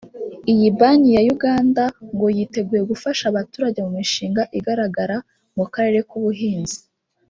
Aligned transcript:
Iyi 0.51 0.67
banki 0.77 1.09
ya 1.15 1.21
Unguka 1.23 1.83
ngo 2.13 2.25
yiteguye 2.37 2.83
gufasha 2.91 3.23
abaturage 3.27 3.79
mu 3.85 3.91
mishinga 3.99 4.41
igaragara 4.57 5.17
mu 5.57 5.65
karere 5.73 5.99
nk’ubuhinzi 6.07 6.77